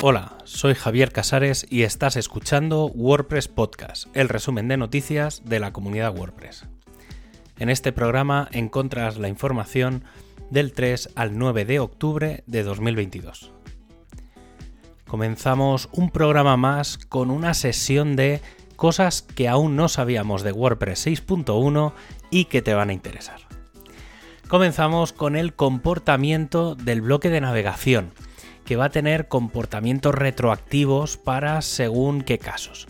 Hola, 0.00 0.38
soy 0.44 0.74
Javier 0.74 1.10
Casares 1.10 1.66
y 1.68 1.82
estás 1.82 2.14
escuchando 2.14 2.86
WordPress 2.86 3.48
Podcast, 3.48 4.06
el 4.14 4.28
resumen 4.28 4.68
de 4.68 4.76
noticias 4.76 5.42
de 5.44 5.58
la 5.58 5.72
comunidad 5.72 6.16
WordPress. 6.16 6.66
En 7.58 7.68
este 7.68 7.90
programa 7.90 8.48
encontras 8.52 9.18
la 9.18 9.26
información 9.26 10.04
del 10.50 10.72
3 10.72 11.10
al 11.16 11.36
9 11.36 11.64
de 11.64 11.80
octubre 11.80 12.44
de 12.46 12.62
2022. 12.62 13.50
Comenzamos 15.08 15.88
un 15.90 16.10
programa 16.10 16.56
más 16.56 16.96
con 16.96 17.32
una 17.32 17.52
sesión 17.54 18.14
de 18.14 18.40
cosas 18.76 19.22
que 19.22 19.48
aún 19.48 19.74
no 19.74 19.88
sabíamos 19.88 20.44
de 20.44 20.52
WordPress 20.52 21.08
6.1 21.08 21.92
y 22.30 22.44
que 22.44 22.62
te 22.62 22.72
van 22.72 22.90
a 22.90 22.92
interesar. 22.92 23.40
Comenzamos 24.46 25.12
con 25.12 25.34
el 25.34 25.54
comportamiento 25.54 26.76
del 26.76 27.00
bloque 27.00 27.30
de 27.30 27.40
navegación, 27.40 28.12
que 28.68 28.76
va 28.76 28.84
a 28.84 28.90
tener 28.90 29.28
comportamientos 29.28 30.14
retroactivos 30.14 31.16
para 31.16 31.62
según 31.62 32.20
qué 32.20 32.38
casos. 32.38 32.86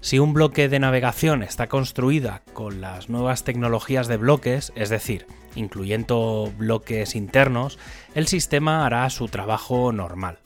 Si 0.00 0.18
un 0.18 0.34
bloque 0.34 0.68
de 0.68 0.80
navegación 0.80 1.44
está 1.44 1.68
construida 1.68 2.42
con 2.54 2.80
las 2.80 3.08
nuevas 3.08 3.44
tecnologías 3.44 4.08
de 4.08 4.16
bloques, 4.16 4.72
es 4.74 4.88
decir, 4.88 5.28
incluyendo 5.54 6.52
bloques 6.58 7.14
internos, 7.14 7.78
el 8.16 8.26
sistema 8.26 8.84
hará 8.84 9.08
su 9.10 9.28
trabajo 9.28 9.92
normal. 9.92 10.40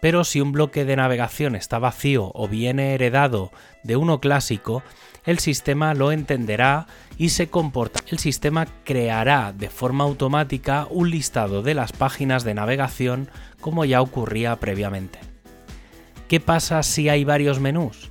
Pero 0.00 0.24
si 0.24 0.40
un 0.40 0.52
bloque 0.52 0.84
de 0.84 0.96
navegación 0.96 1.56
está 1.56 1.78
vacío 1.78 2.30
o 2.34 2.48
viene 2.48 2.94
heredado 2.94 3.50
de 3.82 3.96
uno 3.96 4.20
clásico, 4.20 4.82
el 5.24 5.38
sistema 5.38 5.94
lo 5.94 6.12
entenderá 6.12 6.86
y 7.18 7.30
se 7.30 7.48
comporta. 7.48 8.00
El 8.08 8.18
sistema 8.18 8.66
creará 8.84 9.52
de 9.52 9.70
forma 9.70 10.04
automática 10.04 10.86
un 10.90 11.10
listado 11.10 11.62
de 11.62 11.74
las 11.74 11.92
páginas 11.92 12.44
de 12.44 12.54
navegación 12.54 13.28
como 13.60 13.84
ya 13.84 14.02
ocurría 14.02 14.56
previamente. 14.56 15.18
¿Qué 16.28 16.40
pasa 16.40 16.82
si 16.82 17.08
hay 17.08 17.24
varios 17.24 17.58
menús? 17.58 18.10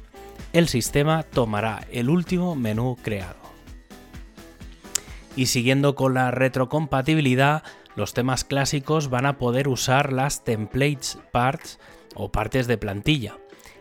El 0.53 0.67
sistema 0.67 1.23
tomará 1.23 1.85
el 1.91 2.09
último 2.09 2.55
menú 2.55 2.97
creado. 3.01 3.35
Y 5.35 5.47
siguiendo 5.47 5.95
con 5.95 6.13
la 6.13 6.31
retrocompatibilidad, 6.31 7.63
los 7.95 8.13
temas 8.13 8.43
clásicos 8.43 9.09
van 9.09 9.25
a 9.25 9.38
poder 9.38 9.67
usar 9.67 10.13
las 10.13 10.43
templates 10.43 11.17
parts 11.31 11.79
o 12.13 12.31
partes 12.31 12.67
de 12.67 12.77
plantilla. 12.77 13.38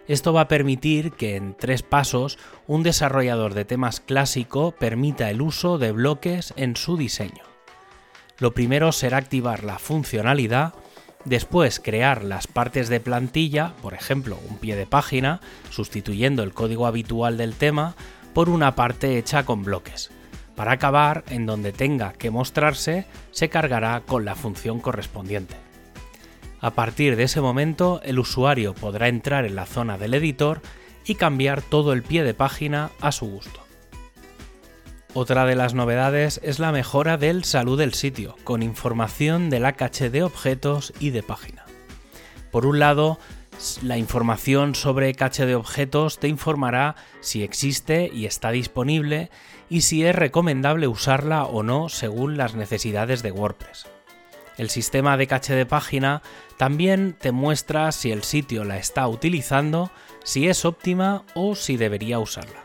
Esto 0.06 0.32
va 0.32 0.42
a 0.42 0.48
permitir 0.48 1.12
que 1.12 1.36
en 1.36 1.54
tres 1.54 1.82
pasos 1.82 2.38
un 2.66 2.82
desarrollador 2.82 3.54
de 3.54 3.64
temas 3.64 4.00
clásico 4.00 4.72
permita 4.72 5.30
el 5.30 5.40
uso 5.40 5.78
de 5.78 5.92
bloques 5.92 6.52
en 6.56 6.76
su 6.76 6.96
diseño. 6.96 7.42
Lo 8.38 8.52
primero 8.52 8.92
será 8.92 9.18
activar 9.18 9.64
la 9.64 9.78
funcionalidad 9.78 10.74
Después 11.24 11.80
crear 11.80 12.22
las 12.22 12.46
partes 12.46 12.88
de 12.88 13.00
plantilla, 13.00 13.72
por 13.80 13.94
ejemplo 13.94 14.38
un 14.48 14.58
pie 14.58 14.76
de 14.76 14.86
página, 14.86 15.40
sustituyendo 15.70 16.42
el 16.42 16.52
código 16.52 16.86
habitual 16.86 17.38
del 17.38 17.54
tema 17.54 17.94
por 18.34 18.50
una 18.50 18.74
parte 18.74 19.16
hecha 19.16 19.46
con 19.46 19.64
bloques. 19.64 20.10
Para 20.54 20.72
acabar, 20.72 21.24
en 21.28 21.46
donde 21.46 21.72
tenga 21.72 22.12
que 22.12 22.30
mostrarse, 22.30 23.06
se 23.32 23.48
cargará 23.48 24.02
con 24.06 24.24
la 24.24 24.34
función 24.34 24.80
correspondiente. 24.80 25.56
A 26.60 26.70
partir 26.70 27.16
de 27.16 27.24
ese 27.24 27.40
momento, 27.40 28.00
el 28.04 28.18
usuario 28.18 28.74
podrá 28.74 29.08
entrar 29.08 29.44
en 29.44 29.56
la 29.56 29.66
zona 29.66 29.98
del 29.98 30.14
editor 30.14 30.62
y 31.04 31.16
cambiar 31.16 31.60
todo 31.60 31.92
el 31.92 32.02
pie 32.02 32.24
de 32.24 32.34
página 32.34 32.90
a 33.00 33.12
su 33.12 33.26
gusto. 33.26 33.60
Otra 35.12 35.46
de 35.46 35.54
las 35.54 35.74
novedades 35.74 36.40
es 36.42 36.58
la 36.58 36.72
mejora 36.72 37.16
del 37.16 37.44
salud 37.44 37.78
del 37.78 37.94
sitio, 37.94 38.34
con 38.44 38.62
información 38.62 39.50
de 39.50 39.60
la 39.60 39.74
caché 39.74 40.10
de 40.10 40.22
objetos 40.22 40.92
y 40.98 41.10
de 41.10 41.22
página. 41.22 41.64
Por 42.50 42.66
un 42.66 42.78
lado, 42.78 43.18
la 43.82 43.98
información 43.98 44.74
sobre 44.74 45.14
caché 45.14 45.46
de 45.46 45.54
objetos 45.54 46.18
te 46.18 46.28
informará 46.28 46.96
si 47.20 47.42
existe 47.42 48.10
y 48.12 48.26
está 48.26 48.50
disponible 48.50 49.30
y 49.68 49.82
si 49.82 50.04
es 50.04 50.14
recomendable 50.14 50.88
usarla 50.88 51.44
o 51.44 51.62
no 51.62 51.88
según 51.88 52.36
las 52.36 52.54
necesidades 52.54 53.22
de 53.22 53.32
WordPress. 53.32 53.86
El 54.56 54.70
sistema 54.70 55.16
de 55.16 55.26
caché 55.26 55.54
de 55.54 55.66
página 55.66 56.22
también 56.58 57.16
te 57.18 57.32
muestra 57.32 57.90
si 57.92 58.12
el 58.12 58.22
sitio 58.22 58.64
la 58.64 58.78
está 58.78 59.08
utilizando, 59.08 59.90
si 60.22 60.48
es 60.48 60.64
óptima 60.64 61.24
o 61.34 61.54
si 61.54 61.76
debería 61.76 62.18
usarla 62.18 62.64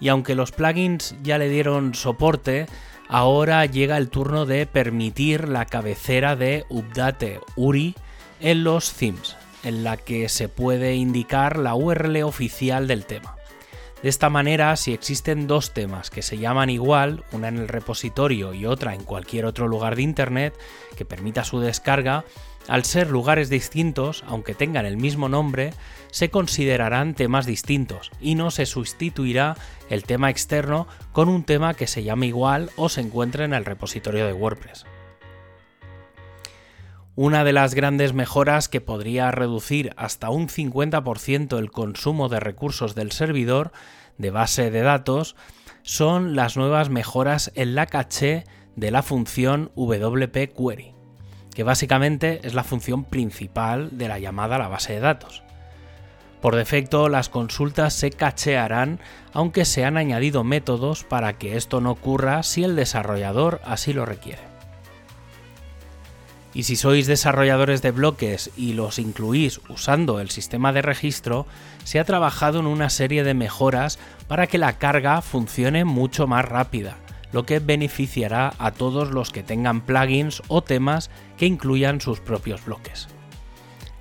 y 0.00 0.08
aunque 0.08 0.34
los 0.34 0.52
plugins 0.52 1.16
ya 1.22 1.38
le 1.38 1.48
dieron 1.48 1.94
soporte, 1.94 2.66
ahora 3.08 3.64
llega 3.66 3.96
el 3.96 4.10
turno 4.10 4.46
de 4.46 4.66
permitir 4.66 5.48
la 5.48 5.66
cabecera 5.66 6.36
de 6.36 6.64
Update 6.68 7.40
URI 7.56 7.94
en 8.40 8.64
los 8.64 8.92
themes, 8.92 9.36
en 9.64 9.84
la 9.84 9.96
que 9.96 10.28
se 10.28 10.48
puede 10.48 10.94
indicar 10.94 11.58
la 11.58 11.74
URL 11.74 12.22
oficial 12.22 12.86
del 12.86 13.04
tema. 13.04 13.36
De 14.02 14.08
esta 14.08 14.30
manera, 14.30 14.76
si 14.76 14.92
existen 14.92 15.48
dos 15.48 15.72
temas 15.72 16.08
que 16.10 16.22
se 16.22 16.38
llaman 16.38 16.70
igual, 16.70 17.24
una 17.32 17.48
en 17.48 17.58
el 17.58 17.66
repositorio 17.66 18.54
y 18.54 18.64
otra 18.64 18.94
en 18.94 19.02
cualquier 19.02 19.44
otro 19.44 19.66
lugar 19.66 19.96
de 19.96 20.02
Internet, 20.02 20.54
que 20.96 21.04
permita 21.04 21.42
su 21.42 21.58
descarga, 21.58 22.24
al 22.68 22.84
ser 22.84 23.10
lugares 23.10 23.48
distintos, 23.48 24.24
aunque 24.28 24.54
tengan 24.54 24.86
el 24.86 24.98
mismo 24.98 25.28
nombre, 25.28 25.72
se 26.12 26.30
considerarán 26.30 27.14
temas 27.14 27.46
distintos 27.46 28.10
y 28.20 28.34
no 28.36 28.50
se 28.50 28.66
sustituirá 28.66 29.56
el 29.90 30.04
tema 30.04 30.30
externo 30.30 30.86
con 31.12 31.28
un 31.28 31.42
tema 31.42 31.74
que 31.74 31.86
se 31.86 32.04
llame 32.04 32.26
igual 32.26 32.70
o 32.76 32.88
se 32.88 33.00
encuentre 33.00 33.44
en 33.44 33.54
el 33.54 33.64
repositorio 33.64 34.26
de 34.26 34.32
WordPress. 34.32 34.84
Una 37.20 37.42
de 37.42 37.52
las 37.52 37.74
grandes 37.74 38.12
mejoras 38.12 38.68
que 38.68 38.80
podría 38.80 39.32
reducir 39.32 39.92
hasta 39.96 40.30
un 40.30 40.46
50% 40.46 41.58
el 41.58 41.72
consumo 41.72 42.28
de 42.28 42.38
recursos 42.38 42.94
del 42.94 43.10
servidor 43.10 43.72
de 44.18 44.30
base 44.30 44.70
de 44.70 44.82
datos 44.82 45.34
son 45.82 46.36
las 46.36 46.56
nuevas 46.56 46.90
mejoras 46.90 47.50
en 47.56 47.74
la 47.74 47.86
caché 47.86 48.44
de 48.76 48.92
la 48.92 49.02
función 49.02 49.72
WP 49.74 50.54
Query, 50.56 50.94
que 51.52 51.64
básicamente 51.64 52.38
es 52.44 52.54
la 52.54 52.62
función 52.62 53.02
principal 53.02 53.98
de 53.98 54.06
la 54.06 54.20
llamada 54.20 54.54
a 54.54 54.60
la 54.60 54.68
base 54.68 54.92
de 54.92 55.00
datos. 55.00 55.42
Por 56.40 56.54
defecto, 56.54 57.08
las 57.08 57.28
consultas 57.28 57.94
se 57.94 58.12
cachearán, 58.12 59.00
aunque 59.32 59.64
se 59.64 59.84
han 59.84 59.96
añadido 59.96 60.44
métodos 60.44 61.02
para 61.02 61.36
que 61.36 61.56
esto 61.56 61.80
no 61.80 61.90
ocurra 61.90 62.44
si 62.44 62.62
el 62.62 62.76
desarrollador 62.76 63.60
así 63.64 63.92
lo 63.92 64.06
requiere. 64.06 64.47
Y 66.58 66.64
si 66.64 66.74
sois 66.74 67.06
desarrolladores 67.06 67.82
de 67.82 67.92
bloques 67.92 68.50
y 68.56 68.72
los 68.72 68.98
incluís 68.98 69.60
usando 69.68 70.18
el 70.18 70.28
sistema 70.28 70.72
de 70.72 70.82
registro, 70.82 71.46
se 71.84 72.00
ha 72.00 72.04
trabajado 72.04 72.58
en 72.58 72.66
una 72.66 72.90
serie 72.90 73.22
de 73.22 73.32
mejoras 73.32 74.00
para 74.26 74.48
que 74.48 74.58
la 74.58 74.76
carga 74.76 75.22
funcione 75.22 75.84
mucho 75.84 76.26
más 76.26 76.44
rápida, 76.44 76.96
lo 77.30 77.46
que 77.46 77.60
beneficiará 77.60 78.54
a 78.58 78.72
todos 78.72 79.12
los 79.12 79.30
que 79.30 79.44
tengan 79.44 79.82
plugins 79.82 80.42
o 80.48 80.60
temas 80.60 81.10
que 81.36 81.46
incluyan 81.46 82.00
sus 82.00 82.18
propios 82.18 82.64
bloques. 82.64 83.06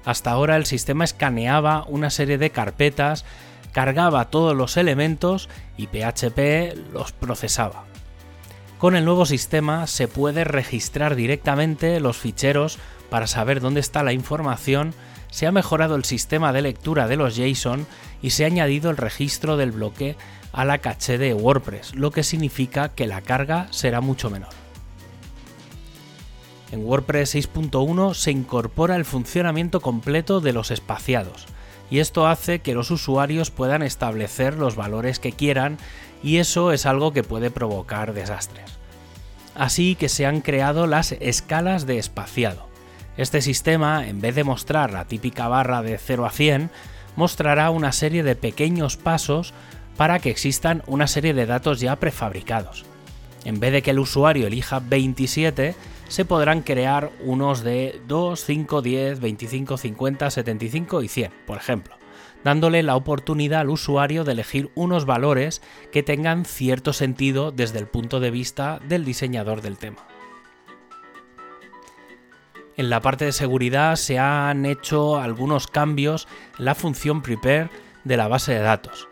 Hasta 0.03 0.31
ahora 0.31 0.56
el 0.56 0.66
sistema 0.66 1.03
escaneaba 1.03 1.85
una 1.88 2.09
serie 2.09 2.39
de 2.39 2.50
carpetas, 2.50 3.24
cargaba 3.72 4.31
todos 4.31 4.57
los 4.57 4.78
elementos 4.78 5.47
y 5.78 5.85
PHP 5.85 6.91
los 6.91 7.12
procesaba. 7.12 7.85
Con 8.77 8.95
el 8.95 9.05
nuevo 9.05 9.25
sistema 9.25 9.88
se 9.88 10.07
puede 10.07 10.43
registrar 10.43 11.15
directamente 11.15 11.99
los 11.99 12.17
ficheros 12.17 12.77
para 13.09 13.25
saber 13.25 13.59
dónde 13.59 13.79
está 13.79 14.03
la 14.03 14.13
información, 14.13 14.93
se 15.31 15.47
ha 15.47 15.51
mejorado 15.51 15.95
el 15.95 16.05
sistema 16.05 16.53
de 16.53 16.61
lectura 16.61 17.07
de 17.07 17.15
los 17.15 17.35
JSON 17.35 17.88
y 18.21 18.29
se 18.29 18.43
ha 18.43 18.47
añadido 18.47 18.91
el 18.91 18.97
registro 18.97 19.57
del 19.57 19.71
bloque 19.71 20.15
a 20.53 20.63
la 20.63 20.77
caché 20.77 21.17
de 21.17 21.33
WordPress, 21.33 21.95
lo 21.95 22.11
que 22.11 22.21
significa 22.21 22.89
que 22.89 23.07
la 23.07 23.21
carga 23.21 23.67
será 23.71 24.00
mucho 24.00 24.29
menor. 24.29 24.50
En 26.71 26.85
WordPress 26.85 27.35
6.1 27.35 28.13
se 28.13 28.29
incorpora 28.29 28.95
el 28.95 29.06
funcionamiento 29.06 29.81
completo 29.81 30.39
de 30.39 30.53
los 30.53 30.69
espaciados, 30.69 31.47
y 31.89 32.00
esto 32.00 32.28
hace 32.28 32.60
que 32.60 32.74
los 32.74 32.92
usuarios 32.92 33.51
puedan 33.51 33.81
establecer 33.81 34.56
los 34.56 34.75
valores 34.75 35.19
que 35.19 35.31
quieran 35.31 35.78
y 36.24 36.38
eso 36.38 36.72
es 36.72 36.86
algo 36.86 37.13
que 37.13 37.24
puede 37.24 37.51
provocar 37.51 38.13
desastres. 38.13 38.78
Así 39.56 39.95
que 39.95 40.10
se 40.10 40.25
han 40.25 40.42
creado 40.42 40.86
las 40.86 41.13
escalas 41.13 41.86
de 41.86 41.98
espaciado. 41.98 42.68
Este 43.18 43.42
sistema, 43.42 44.07
en 44.07 44.22
vez 44.22 44.36
de 44.36 44.44
mostrar 44.44 44.94
la 44.94 45.06
típica 45.06 45.48
barra 45.48 45.81
de 45.81 45.98
0 45.98 46.25
a 46.25 46.30
100, 46.30 46.69
mostrará 47.16 47.72
una 47.72 47.92
serie 47.92 48.22
de 48.22 48.36
pequeños 48.36 48.98
pasos 48.98 49.54
para 49.95 50.19
que 50.19 50.30
existan 50.30 50.84
una 50.86 51.07
serie 51.07 51.34
de 51.34 51.48
datos 51.48 51.80
ya 51.80 51.95
prefabricados. 51.95 52.86
En 53.44 53.60
vez 53.60 53.72
de 53.72 53.81
que 53.81 53.92
el 53.92 54.00
usuario 54.00 54.45
elija 54.45 54.80
27, 54.80 55.75
se 56.07 56.25
podrán 56.25 56.62
crear 56.62 57.12
unos 57.21 57.63
de 57.63 58.01
2, 58.07 58.39
5, 58.39 58.81
10, 58.81 59.19
25, 59.19 59.77
50, 59.77 60.31
75 60.31 61.04
y 61.04 61.07
100, 61.07 61.31
por 61.45 61.57
ejemplo, 61.57 61.95
dándole 62.44 62.83
la 62.83 62.95
oportunidad 62.95 63.62
al 63.62 63.69
usuario 63.69 64.24
de 64.24 64.33
elegir 64.33 64.71
unos 64.75 65.06
valores 65.06 65.62
que 65.92 66.04
tengan 66.04 66.45
cierto 66.45 66.94
sentido 66.94 67.51
desde 67.51 67.80
el 67.80 67.88
punto 67.88 68.19
de 68.19 68.31
vista 68.31 68.80
del 68.88 69.06
diseñador 69.06 69.62
del 69.62 69.77
tema. 69.77 70.07
En 72.77 72.92
la 72.92 73.01
parte 73.01 73.25
de 73.25 73.31
seguridad 73.31 73.95
se 73.95 74.19
han 74.19 74.65
hecho 74.65 75.18
algunos 75.18 75.65
cambios 75.65 76.27
en 76.60 76.65
la 76.65 76.75
función 76.75 77.24
prepare 77.24 77.71
de 78.03 78.18
la 78.18 78.27
base 78.27 78.53
de 78.53 78.60
datos. 78.60 79.07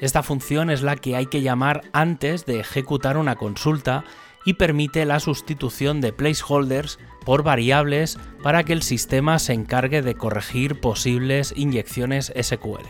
Esta 0.00 0.24
función 0.24 0.68
es 0.68 0.82
la 0.82 0.96
que 0.96 1.14
hay 1.14 1.26
que 1.26 1.40
llamar 1.40 1.82
antes 1.92 2.44
de 2.44 2.58
ejecutar 2.58 3.16
una 3.16 3.36
consulta 3.36 4.04
y 4.44 4.54
permite 4.54 5.04
la 5.04 5.20
sustitución 5.20 6.00
de 6.00 6.12
placeholders 6.12 6.98
por 7.24 7.42
variables 7.42 8.18
para 8.42 8.64
que 8.64 8.72
el 8.72 8.82
sistema 8.82 9.38
se 9.38 9.54
encargue 9.54 10.02
de 10.02 10.14
corregir 10.14 10.80
posibles 10.80 11.54
inyecciones 11.56 12.32
SQL. 12.40 12.86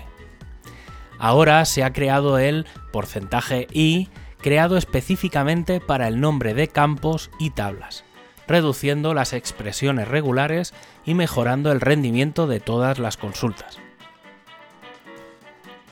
Ahora 1.19 1.65
se 1.65 1.85
ha 1.85 1.93
creado 1.93 2.39
el 2.39 2.67
porcentaje 2.93 3.69
i 3.73 4.09
creado 4.45 4.77
específicamente 4.77 5.81
para 5.81 6.07
el 6.07 6.21
nombre 6.21 6.53
de 6.53 6.69
campos 6.69 7.31
y 7.39 7.49
tablas, 7.49 8.05
reduciendo 8.47 9.15
las 9.15 9.33
expresiones 9.33 10.07
regulares 10.07 10.75
y 11.07 11.15
mejorando 11.15 11.73
el 11.73 11.81
rendimiento 11.81 12.47
de 12.47 12.61
todas 12.61 12.99
las 12.99 13.17
consultas. 13.17 13.79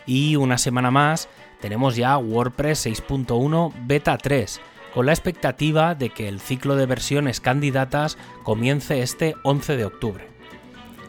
Y 0.04 0.36
una 0.36 0.58
semana 0.58 0.90
más 0.90 1.30
tenemos 1.62 1.96
ya 1.96 2.18
WordPress 2.18 2.86
6.1 2.86 3.72
Beta 3.86 4.18
3, 4.18 4.60
con 4.94 5.06
la 5.06 5.12
expectativa 5.12 5.94
de 5.94 6.10
que 6.10 6.28
el 6.28 6.40
ciclo 6.40 6.76
de 6.76 6.86
versiones 6.86 7.40
candidatas 7.40 8.18
comience 8.42 9.02
este 9.02 9.34
11 9.42 9.76
de 9.76 9.84
octubre. 9.84 10.28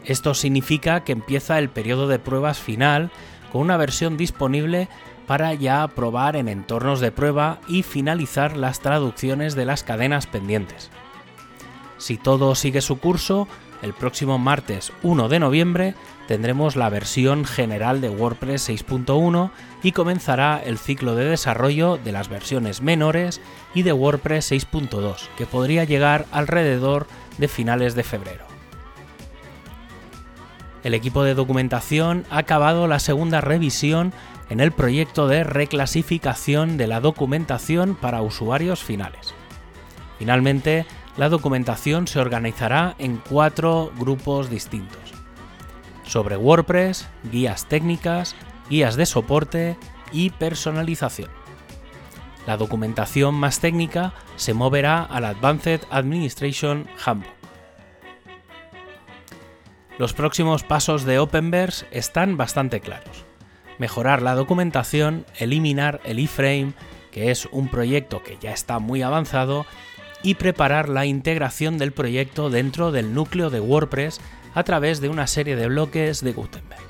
Esto 0.04 0.34
significa 0.34 1.04
que 1.04 1.12
empieza 1.12 1.58
el 1.58 1.70
periodo 1.70 2.08
de 2.08 2.18
pruebas 2.18 2.58
final 2.58 3.10
con 3.52 3.62
una 3.62 3.76
versión 3.76 4.16
disponible 4.16 4.88
para 5.26 5.54
ya 5.54 5.86
probar 5.88 6.36
en 6.36 6.48
entornos 6.48 7.00
de 7.00 7.12
prueba 7.12 7.60
y 7.66 7.82
finalizar 7.82 8.56
las 8.56 8.80
traducciones 8.80 9.54
de 9.54 9.64
las 9.64 9.82
cadenas 9.82 10.26
pendientes. 10.26 10.90
Si 11.96 12.18
todo 12.18 12.54
sigue 12.54 12.82
su 12.82 12.98
curso, 12.98 13.48
el 13.84 13.92
próximo 13.92 14.38
martes 14.38 14.92
1 15.02 15.28
de 15.28 15.38
noviembre 15.38 15.94
tendremos 16.26 16.74
la 16.74 16.88
versión 16.88 17.44
general 17.44 18.00
de 18.00 18.08
WordPress 18.08 18.70
6.1 18.70 19.50
y 19.82 19.92
comenzará 19.92 20.58
el 20.64 20.78
ciclo 20.78 21.14
de 21.14 21.26
desarrollo 21.26 21.98
de 21.98 22.10
las 22.10 22.30
versiones 22.30 22.80
menores 22.80 23.42
y 23.74 23.82
de 23.82 23.92
WordPress 23.92 24.52
6.2, 24.52 25.28
que 25.36 25.44
podría 25.44 25.84
llegar 25.84 26.24
alrededor 26.32 27.06
de 27.36 27.46
finales 27.46 27.94
de 27.94 28.04
febrero. 28.04 28.46
El 30.82 30.94
equipo 30.94 31.22
de 31.22 31.34
documentación 31.34 32.24
ha 32.30 32.38
acabado 32.38 32.86
la 32.86 33.00
segunda 33.00 33.42
revisión 33.42 34.14
en 34.48 34.60
el 34.60 34.72
proyecto 34.72 35.28
de 35.28 35.44
reclasificación 35.44 36.78
de 36.78 36.86
la 36.86 37.00
documentación 37.00 37.96
para 37.96 38.22
usuarios 38.22 38.82
finales. 38.82 39.34
Finalmente, 40.18 40.86
la 41.16 41.28
documentación 41.28 42.08
se 42.08 42.18
organizará 42.18 42.96
en 42.98 43.18
cuatro 43.18 43.92
grupos 43.98 44.50
distintos. 44.50 45.12
Sobre 46.04 46.36
WordPress, 46.36 47.08
guías 47.30 47.68
técnicas, 47.68 48.34
guías 48.68 48.96
de 48.96 49.06
soporte 49.06 49.76
y 50.12 50.30
personalización. 50.30 51.30
La 52.46 52.56
documentación 52.56 53.34
más 53.34 53.60
técnica 53.60 54.12
se 54.36 54.52
moverá 54.52 55.02
al 55.02 55.24
Advanced 55.24 55.80
Administration 55.90 56.86
Handbook. 57.04 57.32
Los 59.96 60.12
próximos 60.12 60.64
pasos 60.64 61.04
de 61.04 61.20
Openverse 61.20 61.86
están 61.90 62.36
bastante 62.36 62.80
claros. 62.80 63.24
Mejorar 63.78 64.22
la 64.22 64.34
documentación, 64.34 65.24
eliminar 65.38 66.00
el 66.04 66.18
iframe, 66.18 66.74
que 67.12 67.30
es 67.30 67.46
un 67.46 67.68
proyecto 67.68 68.22
que 68.22 68.36
ya 68.38 68.52
está 68.52 68.80
muy 68.80 69.02
avanzado, 69.02 69.66
y 70.24 70.34
preparar 70.34 70.88
la 70.88 71.04
integración 71.04 71.76
del 71.78 71.92
proyecto 71.92 72.48
dentro 72.48 72.90
del 72.90 73.12
núcleo 73.14 73.50
de 73.50 73.60
WordPress 73.60 74.20
a 74.54 74.64
través 74.64 75.00
de 75.00 75.10
una 75.10 75.26
serie 75.26 75.54
de 75.54 75.68
bloques 75.68 76.24
de 76.24 76.32
Gutenberg. 76.32 76.82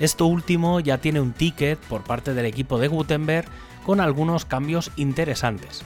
Esto 0.00 0.26
último 0.26 0.80
ya 0.80 0.98
tiene 0.98 1.20
un 1.20 1.32
ticket 1.32 1.78
por 1.78 2.04
parte 2.04 2.32
del 2.32 2.46
equipo 2.46 2.78
de 2.78 2.88
Gutenberg 2.88 3.46
con 3.84 4.00
algunos 4.00 4.46
cambios 4.46 4.90
interesantes. 4.96 5.84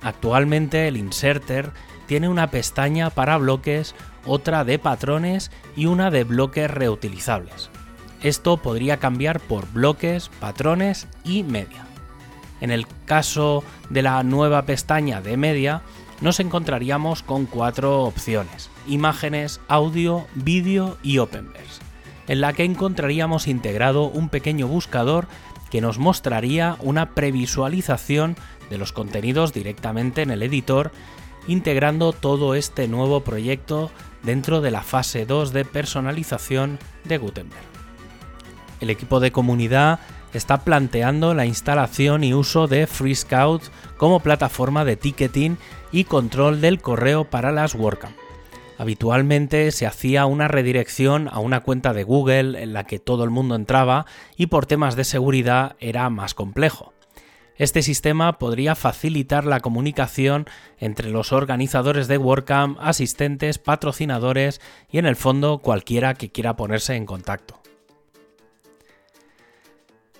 Actualmente 0.00 0.86
el 0.86 0.96
inserter 0.96 1.72
tiene 2.06 2.28
una 2.28 2.50
pestaña 2.50 3.10
para 3.10 3.36
bloques, 3.36 3.96
otra 4.24 4.64
de 4.64 4.78
patrones 4.78 5.50
y 5.74 5.86
una 5.86 6.12
de 6.12 6.22
bloques 6.22 6.70
reutilizables. 6.70 7.70
Esto 8.22 8.56
podría 8.58 8.98
cambiar 8.98 9.40
por 9.40 9.68
bloques, 9.72 10.28
patrones 10.40 11.08
y 11.24 11.42
media. 11.42 11.87
En 12.60 12.70
el 12.70 12.86
caso 13.04 13.62
de 13.90 14.02
la 14.02 14.22
nueva 14.22 14.62
pestaña 14.62 15.20
de 15.20 15.36
media, 15.36 15.82
nos 16.20 16.40
encontraríamos 16.40 17.22
con 17.22 17.46
cuatro 17.46 18.02
opciones, 18.02 18.70
imágenes, 18.86 19.60
audio, 19.68 20.26
vídeo 20.34 20.98
y 21.02 21.18
Openverse, 21.18 21.80
en 22.26 22.40
la 22.40 22.52
que 22.52 22.64
encontraríamos 22.64 23.46
integrado 23.46 24.04
un 24.04 24.28
pequeño 24.28 24.66
buscador 24.66 25.28
que 25.70 25.80
nos 25.80 25.98
mostraría 25.98 26.76
una 26.80 27.14
previsualización 27.14 28.36
de 28.70 28.78
los 28.78 28.92
contenidos 28.92 29.52
directamente 29.52 30.22
en 30.22 30.30
el 30.30 30.42
editor, 30.42 30.90
integrando 31.46 32.12
todo 32.12 32.54
este 32.54 32.88
nuevo 32.88 33.22
proyecto 33.22 33.90
dentro 34.22 34.60
de 34.60 34.70
la 34.70 34.82
fase 34.82 35.24
2 35.24 35.52
de 35.52 35.64
personalización 35.64 36.78
de 37.04 37.18
Gutenberg. 37.18 37.62
El 38.80 38.90
equipo 38.90 39.20
de 39.20 39.32
comunidad 39.32 40.00
está 40.32 40.64
planteando 40.64 41.34
la 41.34 41.46
instalación 41.46 42.24
y 42.24 42.34
uso 42.34 42.66
de 42.66 42.86
FreeScout 42.86 43.62
como 43.96 44.20
plataforma 44.20 44.84
de 44.84 44.96
ticketing 44.96 45.56
y 45.92 46.04
control 46.04 46.60
del 46.60 46.80
correo 46.80 47.24
para 47.24 47.52
las 47.52 47.74
WordCamp. 47.74 48.16
Habitualmente 48.78 49.72
se 49.72 49.86
hacía 49.86 50.26
una 50.26 50.46
redirección 50.46 51.28
a 51.32 51.40
una 51.40 51.60
cuenta 51.60 51.92
de 51.92 52.04
Google 52.04 52.62
en 52.62 52.72
la 52.72 52.84
que 52.84 53.00
todo 53.00 53.24
el 53.24 53.30
mundo 53.30 53.56
entraba 53.56 54.06
y 54.36 54.46
por 54.46 54.66
temas 54.66 54.94
de 54.94 55.02
seguridad 55.02 55.74
era 55.80 56.08
más 56.10 56.34
complejo. 56.34 56.92
Este 57.56 57.82
sistema 57.82 58.38
podría 58.38 58.76
facilitar 58.76 59.44
la 59.44 59.58
comunicación 59.58 60.46
entre 60.78 61.10
los 61.10 61.32
organizadores 61.32 62.06
de 62.06 62.16
WordCamp, 62.16 62.78
asistentes, 62.80 63.58
patrocinadores 63.58 64.60
y 64.88 64.98
en 64.98 65.06
el 65.06 65.16
fondo 65.16 65.58
cualquiera 65.58 66.14
que 66.14 66.30
quiera 66.30 66.54
ponerse 66.54 66.94
en 66.94 67.04
contacto. 67.04 67.60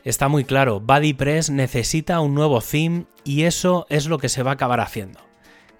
Está 0.04 0.28
muy 0.28 0.44
claro, 0.44 0.80
BuddyPress 0.80 1.50
necesita 1.50 2.20
un 2.20 2.34
nuevo 2.34 2.60
theme 2.60 3.06
y 3.24 3.42
eso 3.42 3.86
es 3.90 4.06
lo 4.06 4.18
que 4.18 4.28
se 4.28 4.42
va 4.42 4.52
a 4.52 4.54
acabar 4.54 4.80
haciendo. 4.80 5.20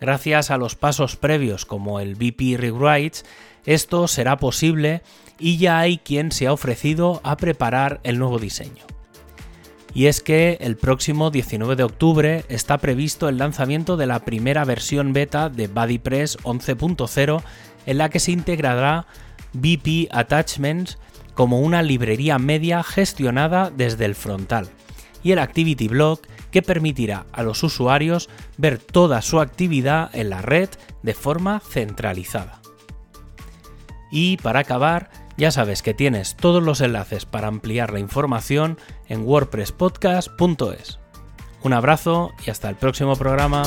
Gracias 0.01 0.51
a 0.51 0.59
los 0.59 0.75
pasos 0.75 1.17
previos 1.17 1.65
como 1.65 2.01
el 2.01 2.15
BP 2.15 2.59
Rewrites, 2.59 3.25
esto 3.65 4.09
será 4.09 4.37
posible 4.37 5.03
y 5.39 5.59
ya 5.59 5.79
hay 5.79 5.99
quien 5.99 6.33
se 6.33 6.47
ha 6.47 6.53
ofrecido 6.53 7.21
a 7.25 7.37
preparar 7.37 8.01
el 8.03 8.19
nuevo 8.19 8.39
diseño. 8.39 8.85
Y 9.95 10.07
es 10.07 10.21
que 10.21 10.59
el 10.61 10.77
próximo 10.77 11.31
19 11.31 11.75
de 11.75 11.83
octubre 11.83 12.45
está 12.49 12.79
previsto 12.79 13.29
el 13.29 13.39
lanzamiento 13.39 13.97
de 13.97 14.07
la 14.07 14.21
primera 14.21 14.65
versión 14.65 15.13
beta 15.13 15.49
de 15.49 15.67
BuddyPress 15.67 16.39
11.0 16.39 17.43
en 17.87 17.99
la 17.99 18.11
que 18.11 18.21
se 18.21 18.33
integrará 18.33 19.07
BP 19.55 20.09
Attachments 20.11 20.99
como 21.39 21.61
una 21.61 21.83
librería 21.83 22.37
media 22.41 22.83
gestionada 22.83 23.71
desde 23.71 24.07
el 24.07 24.17
frontal 24.17 24.71
y 25.23 25.31
el 25.31 25.39
Activity 25.39 25.87
Block 25.87 26.27
que 26.51 26.63
permitirá 26.63 27.27
a 27.31 27.45
los 27.45 27.63
usuarios 27.63 28.29
ver 28.57 28.79
toda 28.79 29.23
su 29.23 29.39
actividad 29.39 30.11
en 30.15 30.31
la 30.31 30.43
red 30.43 30.69
de 31.05 31.15
forma 31.15 31.61
centralizada. 31.61 32.61
Y 34.11 34.39
para 34.39 34.59
acabar, 34.59 35.11
ya 35.37 35.53
sabes 35.53 35.83
que 35.83 35.95
tienes 35.95 36.35
todos 36.35 36.61
los 36.61 36.81
enlaces 36.81 37.25
para 37.25 37.47
ampliar 37.47 37.93
la 37.93 38.01
información 38.01 38.77
en 39.07 39.25
wordpresspodcast.es. 39.25 40.99
Un 41.63 41.73
abrazo 41.73 42.33
y 42.45 42.51
hasta 42.51 42.69
el 42.69 42.75
próximo 42.75 43.15
programa. 43.15 43.63